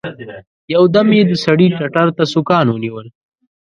[0.73, 3.07] يو دم يې د سړي ټتر ته سوکان ونيول.